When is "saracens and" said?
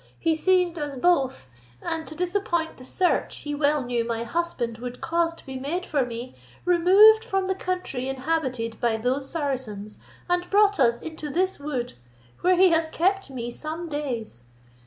9.29-10.49